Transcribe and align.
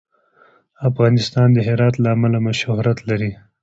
افغانستان 0.89 1.47
د 1.53 1.57
هرات 1.67 1.95
له 2.03 2.09
امله 2.15 2.39
شهرت 2.61 2.99
لري. 3.09 3.31